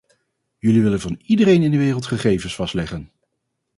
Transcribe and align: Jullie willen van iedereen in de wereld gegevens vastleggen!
Jullie 0.57 0.81
willen 0.81 0.99
van 0.99 1.19
iedereen 1.21 1.63
in 1.63 1.71
de 1.71 1.77
wereld 1.77 2.05
gegevens 2.05 2.55
vastleggen! 2.55 3.11